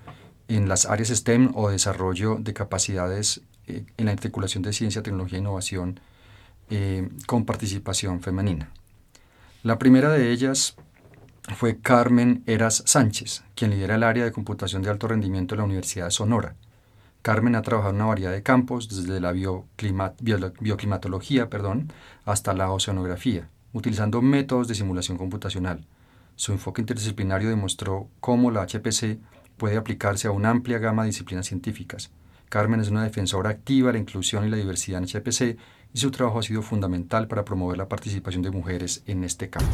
en 0.47 0.67
las 0.67 0.87
áreas 0.87 1.09
STEM 1.09 1.51
o 1.53 1.69
desarrollo 1.69 2.37
de 2.39 2.55
capacidades 2.55 3.41
eh, 3.67 3.85
en 3.97 4.07
la 4.07 4.13
articulación 4.13 4.63
de 4.63 4.73
ciencia, 4.73 5.03
tecnología 5.03 5.37
e 5.37 5.41
innovación 5.41 5.99
eh, 6.71 7.07
con 7.27 7.45
participación 7.45 8.21
femenina. 8.21 8.71
La 9.61 9.77
primera 9.77 10.09
de 10.09 10.31
ellas 10.31 10.77
fue 11.53 11.77
Carmen 11.77 12.43
Eras 12.47 12.83
Sánchez, 12.85 13.43
quien 13.53 13.71
lidera 13.71 13.95
el 13.95 14.03
área 14.03 14.23
de 14.23 14.31
computación 14.31 14.81
de 14.81 14.89
alto 14.89 15.07
rendimiento 15.07 15.53
de 15.53 15.59
la 15.59 15.65
Universidad 15.65 16.05
de 16.05 16.11
Sonora. 16.11 16.55
Carmen 17.21 17.55
ha 17.55 17.61
trabajado 17.61 17.91
en 17.91 17.97
una 17.97 18.05
variedad 18.05 18.31
de 18.31 18.43
campos, 18.43 18.89
desde 18.89 19.19
la 19.19 19.31
bioclimatología 19.31 21.49
perdón, 21.49 21.91
hasta 22.23 22.53
la 22.53 22.71
oceanografía, 22.71 23.49
utilizando 23.73 24.21
métodos 24.21 24.67
de 24.67 24.75
simulación 24.75 25.17
computacional. 25.17 25.85
Su 26.35 26.51
enfoque 26.51 26.81
interdisciplinario 26.81 27.49
demostró 27.49 28.09
cómo 28.19 28.51
la 28.51 28.65
HPC 28.65 29.19
puede 29.57 29.77
aplicarse 29.77 30.27
a 30.27 30.31
una 30.31 30.49
amplia 30.49 30.79
gama 30.79 31.03
de 31.03 31.09
disciplinas 31.09 31.47
científicas. 31.47 32.11
Carmen 32.49 32.79
es 32.79 32.89
una 32.89 33.03
defensora 33.03 33.49
activa 33.49 33.87
de 33.87 33.93
la 33.93 33.99
inclusión 33.99 34.45
y 34.45 34.49
la 34.49 34.57
diversidad 34.57 35.01
en 35.01 35.07
HPC 35.07 35.57
y 35.93 35.99
su 35.99 36.11
trabajo 36.11 36.39
ha 36.39 36.43
sido 36.43 36.61
fundamental 36.61 37.27
para 37.27 37.45
promover 37.45 37.77
la 37.77 37.87
participación 37.87 38.43
de 38.43 38.51
mujeres 38.51 39.01
en 39.07 39.23
este 39.23 39.49
campo. 39.49 39.71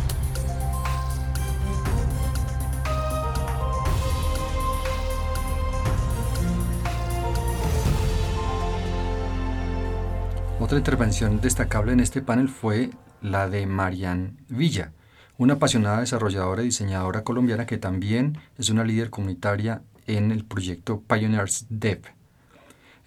Otra 10.61 10.77
intervención 10.77 11.41
destacable 11.41 11.91
en 11.91 11.99
este 11.99 12.21
panel 12.21 12.47
fue 12.47 12.91
la 13.19 13.49
de 13.49 13.65
Marian 13.65 14.37
Villa, 14.47 14.91
una 15.39 15.55
apasionada 15.55 16.01
desarrolladora 16.01 16.61
y 16.61 16.65
diseñadora 16.65 17.23
colombiana 17.23 17.65
que 17.65 17.79
también 17.79 18.37
es 18.59 18.69
una 18.69 18.83
líder 18.83 19.09
comunitaria 19.09 19.81
en 20.05 20.29
el 20.29 20.45
proyecto 20.45 21.01
Pioneers 21.01 21.65
Dev. 21.71 22.01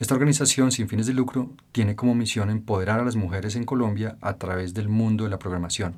Esta 0.00 0.14
organización 0.14 0.72
sin 0.72 0.88
fines 0.88 1.06
de 1.06 1.12
lucro 1.12 1.52
tiene 1.70 1.94
como 1.94 2.16
misión 2.16 2.50
empoderar 2.50 2.98
a 2.98 3.04
las 3.04 3.14
mujeres 3.14 3.54
en 3.54 3.62
Colombia 3.62 4.18
a 4.20 4.34
través 4.34 4.74
del 4.74 4.88
mundo 4.88 5.22
de 5.22 5.30
la 5.30 5.38
programación. 5.38 5.94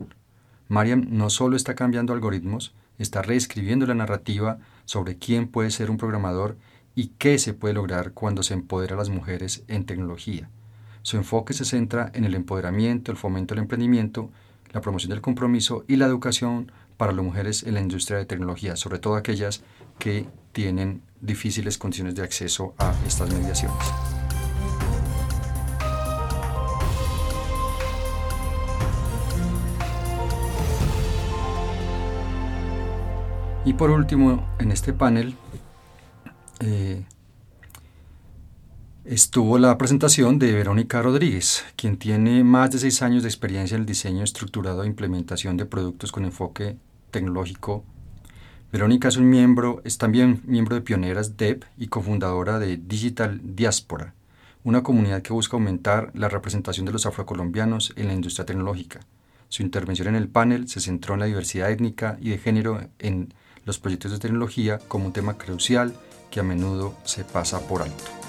Marian 0.68 1.08
no 1.08 1.30
solo 1.30 1.56
está 1.56 1.74
cambiando 1.74 2.12
algoritmos, 2.12 2.74
está 2.98 3.22
reescribiendo 3.22 3.86
la 3.86 3.94
narrativa 3.94 4.58
sobre 4.84 5.16
quién 5.16 5.48
puede 5.48 5.70
ser 5.70 5.90
un 5.90 5.96
programador 5.96 6.58
y 6.94 7.12
qué 7.16 7.38
se 7.38 7.54
puede 7.54 7.72
lograr 7.72 8.12
cuando 8.12 8.42
se 8.42 8.52
empodera 8.52 8.94
a 8.94 8.98
las 8.98 9.08
mujeres 9.08 9.64
en 9.68 9.86
tecnología. 9.86 10.50
Su 11.06 11.16
enfoque 11.16 11.54
se 11.54 11.64
centra 11.64 12.10
en 12.14 12.24
el 12.24 12.34
empoderamiento, 12.34 13.12
el 13.12 13.16
fomento 13.16 13.54
del 13.54 13.62
emprendimiento, 13.62 14.28
la 14.72 14.80
promoción 14.80 15.10
del 15.10 15.20
compromiso 15.20 15.84
y 15.86 15.94
la 15.94 16.06
educación 16.06 16.72
para 16.96 17.12
las 17.12 17.24
mujeres 17.24 17.62
en 17.62 17.74
la 17.74 17.80
industria 17.80 18.18
de 18.18 18.24
tecnología, 18.24 18.74
sobre 18.74 18.98
todo 18.98 19.14
aquellas 19.14 19.62
que 20.00 20.26
tienen 20.50 21.02
difíciles 21.20 21.78
condiciones 21.78 22.16
de 22.16 22.24
acceso 22.24 22.74
a 22.78 22.92
estas 23.06 23.32
mediaciones. 23.32 23.76
Y 33.64 33.74
por 33.74 33.90
último, 33.90 34.44
en 34.58 34.72
este 34.72 34.92
panel 34.92 35.36
eh, 36.58 37.04
estuvo 39.08 39.56
la 39.58 39.78
presentación 39.78 40.38
de 40.38 40.52
Verónica 40.52 41.00
Rodríguez, 41.00 41.64
quien 41.76 41.96
tiene 41.96 42.42
más 42.42 42.72
de 42.72 42.78
seis 42.78 43.02
años 43.02 43.22
de 43.22 43.28
experiencia 43.28 43.76
en 43.76 43.82
el 43.82 43.86
diseño 43.86 44.24
estructurado 44.24 44.82
e 44.82 44.86
implementación 44.86 45.56
de 45.56 45.64
productos 45.64 46.10
con 46.10 46.24
enfoque 46.24 46.76
tecnológico. 47.12 47.84
Verónica 48.72 49.08
es 49.08 49.16
un 49.16 49.30
miembro, 49.30 49.80
es 49.84 49.98
también 49.98 50.42
miembro 50.44 50.74
de 50.74 50.80
Pioneras 50.80 51.36
DEP 51.36 51.64
y 51.78 51.86
cofundadora 51.86 52.58
de 52.58 52.78
Digital 52.78 53.40
Diaspora, 53.44 54.14
una 54.64 54.82
comunidad 54.82 55.22
que 55.22 55.32
busca 55.32 55.56
aumentar 55.56 56.10
la 56.14 56.28
representación 56.28 56.84
de 56.84 56.92
los 56.92 57.06
afrocolombianos 57.06 57.92
en 57.96 58.08
la 58.08 58.14
industria 58.14 58.46
tecnológica. 58.46 59.00
Su 59.48 59.62
intervención 59.62 60.08
en 60.08 60.16
el 60.16 60.28
panel 60.28 60.68
se 60.68 60.80
centró 60.80 61.14
en 61.14 61.20
la 61.20 61.26
diversidad 61.26 61.70
étnica 61.70 62.18
y 62.20 62.30
de 62.30 62.38
género 62.38 62.80
en 62.98 63.32
los 63.64 63.78
proyectos 63.78 64.10
de 64.10 64.18
tecnología 64.18 64.80
como 64.88 65.06
un 65.06 65.12
tema 65.12 65.38
crucial 65.38 65.94
que 66.30 66.40
a 66.40 66.42
menudo 66.42 66.96
se 67.04 67.24
pasa 67.24 67.60
por 67.60 67.82
alto. 67.82 68.25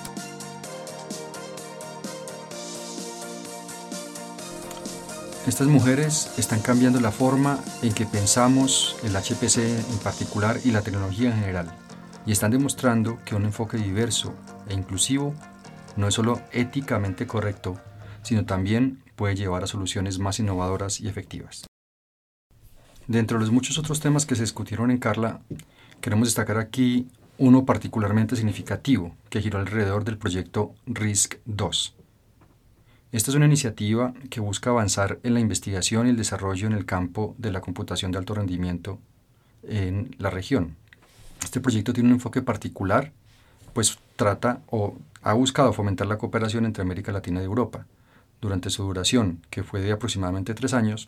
Estas 5.48 5.68
mujeres 5.68 6.34
están 6.38 6.60
cambiando 6.60 7.00
la 7.00 7.10
forma 7.10 7.63
en 7.82 7.94
que 7.94 8.06
pensamos 8.06 8.98
el 9.06 9.13
HPC 9.16 9.60
en 9.60 9.98
particular 10.04 10.60
y 10.66 10.72
la 10.72 10.82
tecnología 10.82 11.30
en 11.30 11.39
general, 11.39 11.74
y 12.25 12.34
están 12.34 12.51
demostrando 12.51 13.18
que 13.24 13.34
un 13.34 13.46
enfoque 13.46 13.77
diverso 13.77 14.34
e 14.68 14.74
inclusivo 14.74 15.34
no 15.96 16.10
es 16.10 16.16
solo 16.16 16.42
éticamente 16.51 17.27
correcto, 17.27 17.80
sino 18.24 18.46
también 18.46 19.01
puede 19.16 19.36
llevar 19.36 19.63
a 19.63 19.68
soluciones 19.68 20.20
más 20.20 20.38
innovadoras 20.39 21.00
y 21.00 21.08
efectivas. 21.08 21.66
Dentro 23.08 23.38
de 23.38 23.46
los 23.46 23.54
muchos 23.54 23.77
otros 23.77 24.01
temas 24.01 24.25
que 24.25 24.36
se 24.36 24.42
discutieron 24.42 24.92
en 24.92 24.98
Carla, 24.98 25.39
queremos 26.01 26.27
destacar 26.27 26.58
aquí 26.58 27.08
uno 27.38 27.63
particularmente 27.63 28.36
significativo 28.36 29.16
que 29.30 29.42
giró 29.42 29.60
alrededor 29.60 30.04
del 30.04 30.18
proyecto 30.18 30.75
RISC-2. 30.88 31.94
Esta 33.14 33.32
es 33.32 33.36
una 33.36 33.46
iniciativa 33.46 34.14
que 34.30 34.42
busca 34.42 34.70
avanzar 34.70 35.20
en 35.24 35.34
la 35.34 35.40
investigación 35.40 36.08
y 36.08 36.10
el 36.10 36.18
desarrollo 36.18 36.68
en 36.68 36.74
el 36.74 36.86
campo 36.86 37.36
de 37.38 37.54
la 37.54 37.62
computación 37.62 38.12
de 38.12 38.18
alto 38.18 38.34
rendimiento 38.34 39.00
en 39.64 40.14
la 40.20 40.30
región. 40.30 40.76
Este 41.42 41.62
proyecto 41.62 41.94
tiene 41.94 42.10
un 42.10 42.16
enfoque 42.16 42.42
particular, 42.42 43.14
pues 43.72 43.98
trata 44.18 44.62
o 44.68 44.98
ha 45.22 45.32
buscado 45.34 45.72
fomentar 45.72 46.06
la 46.08 46.18
cooperación 46.18 46.66
entre 46.66 46.82
América 46.82 47.14
Latina 47.14 47.42
y 47.42 47.46
Europa. 47.46 47.86
Durante 48.42 48.70
su 48.70 48.84
duración, 48.84 49.42
que 49.50 49.64
fue 49.64 49.80
de 49.80 49.94
aproximadamente 49.94 50.54
tres 50.54 50.74
años, 50.74 51.08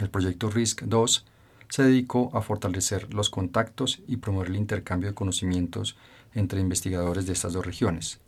el 0.00 0.10
proyecto 0.10 0.50
RISC-2 0.50 1.24
se 1.70 1.82
dedicó 1.84 2.30
a 2.34 2.42
fortalecer 2.42 3.14
los 3.14 3.30
contactos 3.30 4.02
y 4.06 4.18
promover 4.18 4.48
el 4.48 4.56
intercambio 4.56 5.08
de 5.08 5.14
conocimientos 5.14 5.96
entre 6.34 6.60
investigadores 6.60 7.26
de 7.26 7.32
estas 7.32 7.54
dos 7.54 7.64
regiones. 7.64 8.20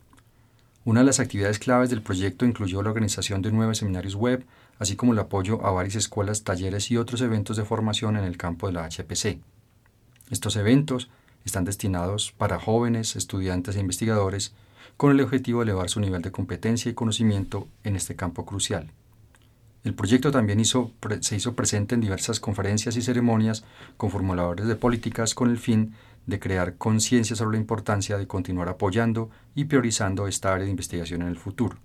Una 0.87 1.01
de 1.01 1.07
las 1.07 1.19
actividades 1.19 1.59
claves 1.59 1.91
del 1.91 2.01
proyecto 2.01 2.47
incluyó 2.47 2.81
la 2.81 2.91
organización 2.91 3.43
de 3.43 3.51
nueve 3.51 3.75
seminarios 3.75 4.15
web, 4.15 4.47
así 4.79 4.95
como 4.95 5.15
el 5.15 5.19
apoyo 5.19 5.67
a 5.67 5.73
varias 5.73 5.97
escuelas, 5.97 6.45
talleres 6.45 6.93
y 6.93 6.97
otros 6.97 7.23
eventos 7.23 7.57
de 7.57 7.65
formación 7.65 8.17
en 8.17 8.23
el 8.23 8.37
campo 8.37 8.69
de 8.69 8.75
la 8.75 8.89
HPC. 8.89 9.41
Estos 10.31 10.55
eventos 10.55 11.11
están 11.45 11.65
destinados 11.65 12.31
para 12.31 12.61
jóvenes, 12.61 13.17
estudiantes 13.17 13.75
e 13.75 13.81
investigadores 13.81 14.55
con 14.97 15.11
el 15.11 15.21
objetivo 15.21 15.59
de 15.59 15.65
elevar 15.65 15.91
su 15.91 15.99
nivel 15.99 16.23
de 16.23 16.31
competencia 16.31 16.89
y 16.89 16.95
conocimiento 16.95 17.67
en 17.83 17.97
este 17.97 18.15
campo 18.15 18.47
crucial. 18.47 18.93
El 19.83 19.95
proyecto 19.95 20.31
también 20.31 20.65
se 20.65 21.37
hizo 21.37 21.55
presente 21.57 21.97
en 21.97 22.01
diversas 22.01 22.39
conferencias 22.39 22.97
y 22.97 23.03
ceremonias 23.03 23.65
con 23.97 24.13
formuladores 24.13 24.69
de 24.69 24.77
políticas 24.77 25.35
con 25.35 25.51
el 25.51 25.59
fin 25.59 25.95
de 26.27 26.41
crear 26.41 26.77
conciencia 26.77 27.37
sobre 27.37 27.57
la 27.57 27.61
importancia 27.61 28.19
de 28.19 28.27
continuar 28.27 28.69
apoyando 28.69 29.31
y 29.55 29.65
priorizando 29.65 30.27
esta 30.27 30.53
área 30.53 30.65
de 30.65 30.71
investigación 30.71 31.23
en 31.23 31.29
el 31.29 31.37
futuro. 31.37 31.79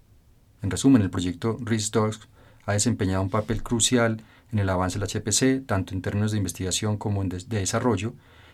En 0.61 0.71
resumen, 0.71 1.01
el 1.01 1.09
proyecto 1.09 1.57
RISC-DOCS 1.59 2.27
ha 2.65 2.73
desempeñado 2.73 3.23
un 3.23 3.29
papel 3.29 3.63
crucial 3.63 4.21
en 4.51 4.59
el 4.59 4.69
avance 4.69 4.99
del 4.99 5.07
HPC, 5.07 5.65
tanto 5.65 5.93
en 5.93 6.01
términos 6.01 6.31
de 6.31 6.37
investigación 6.37 6.97
como 6.97 7.23
de 7.23 7.39
desarrollo, 7.39 8.13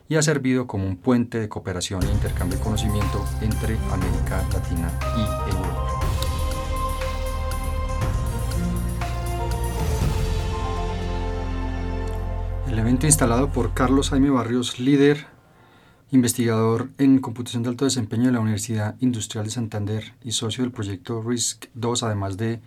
y 0.10 0.16
ha 0.16 0.22
servido 0.22 0.68
como 0.68 0.88
un 0.88 0.98
puente 0.98 1.40
de 1.40 1.50
cooperación 1.50 2.04
e 2.04 2.12
intercambio 2.12 2.58
de 2.58 2.64
conocimiento 2.64 3.26
entre 3.42 3.78
América 3.92 4.46
Latina 4.54 4.92
y 5.18 5.50
Europa. 5.52 5.94
El 12.70 12.80
evento 12.80 13.06
instalado 13.06 13.50
por 13.50 13.74
Carlos 13.74 14.12
Jaime 14.12 14.30
Barrios, 14.30 14.80
líder, 14.80 15.26
investigador 16.12 16.90
en 16.98 17.20
computación 17.20 17.64
de 17.64 17.70
alto 17.70 17.86
desempeño 17.86 18.26
de 18.26 18.32
la 18.32 18.40
Universidad 18.40 18.96
Industrial 19.00 19.46
de 19.46 19.52
Santander 19.52 20.14
y 20.24 20.32
socio 20.32 20.64
del 20.64 20.72
proyecto 20.72 21.22
RISC-2, 21.22 22.04
además 22.04 22.38
de 22.38 22.62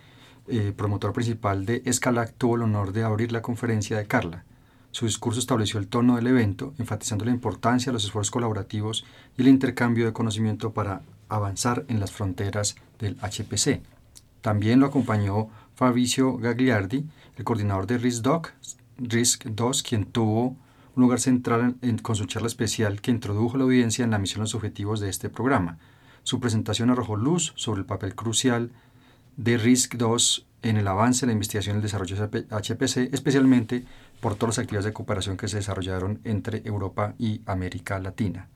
eh, 0.49 0.73
promotor 0.77 1.13
principal 1.13 1.65
de 1.65 1.83
Escalac, 1.85 2.35
tuvo 2.37 2.57
el 2.57 2.63
honor 2.63 2.93
de 2.93 3.05
abrir 3.05 3.33
la 3.33 3.41
conferencia 3.41 3.97
de 3.97 4.07
Carla. 4.07 4.45
Su 4.91 5.07
discurso 5.07 5.39
estableció 5.39 5.79
el 5.79 5.87
tono 5.87 6.17
del 6.17 6.27
evento, 6.27 6.75
enfatizando 6.79 7.25
la 7.25 7.31
importancia 7.31 7.91
de 7.91 7.95
los 7.95 8.05
esfuerzos 8.05 8.33
colaborativos 8.33 9.05
y 9.39 9.43
el 9.43 9.49
intercambio 9.49 10.05
de 10.05 10.13
conocimiento 10.13 10.73
para 10.73 11.03
avanzar 11.29 11.85
en 11.89 12.01
las 12.01 12.11
fronteras 12.11 12.77
del 12.99 13.17
HPC. 13.23 13.81
También 14.41 14.81
lo 14.81 14.87
acompañó 14.87 15.49
Fabricio 15.77 16.37
Gagliardi, 16.37 17.07
el 17.37 17.45
coordinador 17.45 17.87
de 17.87 17.99
RISC-DOC, 17.99 18.51
RISC 18.99 19.45
2, 19.45 19.83
quien 19.83 20.05
tuvo 20.05 20.57
un 21.01 21.07
lugar 21.07 21.21
central 21.21 21.77
con 22.03 22.15
su 22.15 22.27
charla 22.27 22.47
especial 22.47 23.01
que 23.01 23.11
introdujo 23.11 23.57
la 23.57 23.65
audiencia 23.65 24.05
en 24.05 24.11
la 24.11 24.19
misión 24.19 24.41
y 24.41 24.43
los 24.43 24.55
objetivos 24.55 25.01
de 25.01 25.09
este 25.09 25.31
programa. 25.31 25.79
Su 26.25 26.41
presentación 26.41 26.91
arrojó 26.91 27.17
luz 27.17 27.55
sobre 27.57 27.81
el 27.81 27.87
papel 27.87 28.15
crucial 28.15 28.71
de 29.39 29.57
RISC 29.57 29.95
2 29.95 30.47
en 30.63 30.77
el 30.77 30.87
avance 30.87 31.25
la 31.25 31.33
investigación 31.33 31.77
y 31.77 31.79
el 31.79 31.83
desarrollo 31.83 32.29
de 32.29 32.47
HPC, 32.51 33.15
especialmente 33.15 33.87
por 34.21 34.35
todas 34.35 34.59
las 34.59 34.65
actividades 34.65 34.85
de 34.85 34.93
cooperación 34.93 35.39
que 35.39 35.49
se 35.49 35.57
desarrollaron 35.57 36.21
entre 36.25 36.61
Europa 36.67 37.15
y 37.19 37.41
América 37.47 37.99
Latina. 37.99 38.49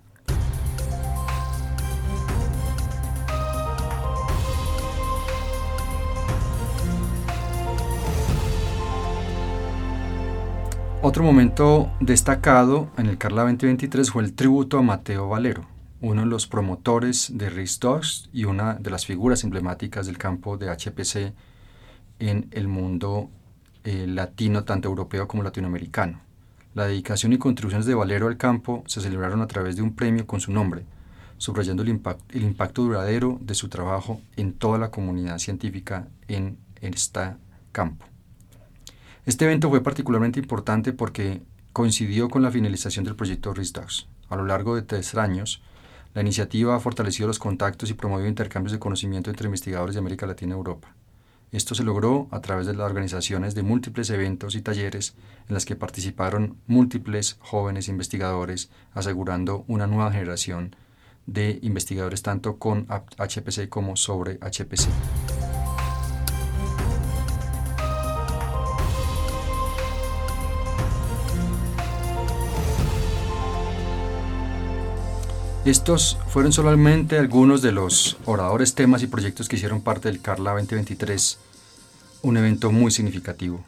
Otro 11.07 11.23
momento 11.23 11.93
destacado 12.01 12.89
en 12.97 13.09
el 13.09 13.19
Carla 13.19 13.43
2023 13.43 14.11
fue 14.11 14.23
el 14.23 14.33
tributo 14.33 14.79
a 14.79 14.83
Mateo 14.83 15.29
Valero, 15.29 15.67
uno 16.01 16.23
de 16.23 16.27
los 16.27 16.47
promotores 16.47 17.31
de 17.37 17.51
RISC-2 17.51 18.31
y 18.33 18.47
una 18.47 18.77
de 18.77 18.89
las 18.89 19.05
figuras 19.05 19.45
emblemáticas 19.45 20.07
del 20.07 20.17
campo 20.17 20.57
de 20.57 20.71
HPC 20.75 21.35
en 22.21 22.49
el 22.53 22.69
mundo 22.69 23.29
eh, 23.85 24.07
latino, 24.09 24.65
tanto 24.65 24.89
europeo 24.89 25.29
como 25.29 25.43
latinoamericano. 25.43 26.23
La 26.73 26.87
dedicación 26.87 27.35
y 27.35 27.39
contribuciones 27.39 27.85
de 27.85 27.95
Valero 27.95 28.29
al 28.29 28.39
campo 28.39 28.83
se 28.87 29.03
celebraron 29.03 29.43
a 29.43 29.47
través 29.47 29.77
de 29.77 29.83
un 29.83 29.95
premio 29.95 30.27
con 30.27 30.41
su 30.41 30.53
nombre, 30.53 30.87
subrayando 31.37 31.83
el, 31.83 32.01
el 32.31 32.43
impacto 32.43 32.81
duradero 32.81 33.39
de 33.43 33.55
su 33.55 33.69
trabajo 33.69 34.23
en 34.37 34.55
toda 34.55 34.79
la 34.79 34.91
comunidad 34.91 35.37
científica 35.37 36.09
en 36.29 36.57
este 36.81 37.35
campo. 37.73 38.07
Este 39.27 39.47
evento 39.47 39.71
fue 39.71 39.83
particularmente 39.83 40.39
importante 40.39 40.93
porque 40.93 41.41
coincidió 41.73 42.29
con 42.29 42.43
la 42.43 42.51
finalización 42.51 43.07
del 43.07 43.17
proyecto 43.17 43.55
RISDOCS. 43.55 44.07
A 44.29 44.37
lo 44.37 44.45
largo 44.45 44.77
de 44.77 44.83
tres 44.83 45.15
años, 45.15 45.63
la 46.13 46.21
iniciativa 46.21 46.77
ha 46.77 46.81
fortalecido 46.81 47.27
los 47.27 47.39
contactos 47.39 47.89
y 47.89 47.95
promovido 47.95 48.29
intercambios 48.29 48.73
de 48.73 48.79
conocimiento 48.79 49.31
entre 49.31 49.47
investigadores 49.47 49.95
de 49.95 50.01
América 50.01 50.27
Latina 50.27 50.55
y 50.55 50.59
Europa. 50.59 50.95
Esto 51.53 51.75
se 51.75 51.85
logró 51.85 52.29
a 52.33 52.41
través 52.41 52.67
de 52.67 52.75
las 52.75 52.85
organizaciones 52.85 53.55
de 53.55 53.63
múltiples 53.63 54.11
eventos 54.11 54.57
y 54.57 54.61
talleres 54.61 55.15
en 55.49 55.55
las 55.55 55.65
que 55.65 55.75
participaron 55.75 56.59
múltiples 56.67 57.39
jóvenes 57.41 57.89
investigadores, 57.89 58.71
asegurando 58.93 59.65
una 59.69 59.87
nueva 59.87 60.13
generación 60.13 60.77
de 61.27 61.61
investigadores 61.63 62.23
tanto 62.23 62.59
con 62.59 62.87
HPC 62.89 63.71
como 63.71 63.97
sobre 63.97 64.35
HPC. 64.35 64.89
Estos 75.65 76.19
fueron 76.29 76.53
solamente 76.53 77.19
algunos 77.19 77.63
de 77.63 77.73
los 77.73 78.19
oradores, 78.27 78.75
temas 78.75 79.03
y 79.03 79.07
proyectos 79.07 79.49
que 79.49 79.57
hicieron 79.57 79.81
parte 79.81 80.11
del 80.11 80.21
Carla 80.21 80.51
2023, 80.53 81.39
un 82.21 82.37
evento 82.37 82.71
muy 82.71 82.91
significativo. 82.91 83.65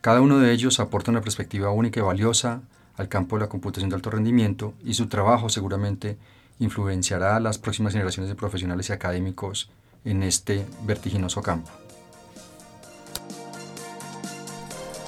Cada 0.00 0.22
uno 0.22 0.38
de 0.38 0.52
ellos 0.52 0.80
aporta 0.80 1.10
una 1.10 1.20
perspectiva 1.20 1.70
única 1.70 2.00
y 2.00 2.02
valiosa 2.02 2.62
al 2.96 3.10
campo 3.10 3.36
de 3.36 3.42
la 3.42 3.50
computación 3.50 3.90
de 3.90 3.96
alto 3.96 4.08
rendimiento 4.08 4.72
y 4.82 4.94
su 4.94 5.06
trabajo 5.08 5.50
seguramente 5.50 6.16
influenciará 6.60 7.36
a 7.36 7.40
las 7.40 7.58
próximas 7.58 7.92
generaciones 7.92 8.30
de 8.30 8.36
profesionales 8.36 8.88
y 8.88 8.94
académicos 8.94 9.68
en 10.06 10.22
este 10.22 10.64
vertiginoso 10.86 11.42
campo. 11.42 11.70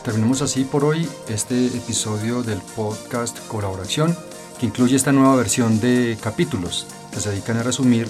Terminamos 0.05 0.43
así 0.43 0.65
por 0.65 0.85
hoy 0.85 1.09
este 1.31 1.69
episodio 1.69 2.43
del 2.43 2.61
podcast 2.77 3.39
Colaboración 3.49 4.15
que 4.59 4.67
incluye 4.67 4.97
esta 4.97 5.13
nueva 5.13 5.37
versión 5.37 5.81
de 5.81 6.17
capítulos 6.21 6.87
que 7.13 7.21
se 7.21 7.31
dedican 7.31 7.57
a 7.59 7.63
resumir 7.63 8.09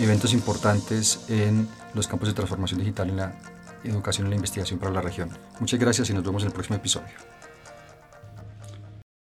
eventos 0.00 0.32
importantes 0.32 1.20
en 1.28 1.68
los 1.94 2.08
campos 2.08 2.28
de 2.28 2.34
transformación 2.34 2.80
digital 2.80 3.10
en 3.10 3.16
la 3.16 3.32
educación 3.84 4.26
y 4.26 4.30
la 4.30 4.36
investigación 4.36 4.78
para 4.78 4.92
la 4.92 5.00
región. 5.00 5.30
Muchas 5.60 5.78
gracias 5.78 6.10
y 6.10 6.12
nos 6.12 6.24
vemos 6.24 6.42
en 6.42 6.48
el 6.48 6.54
próximo 6.54 6.76
episodio. 6.76 7.14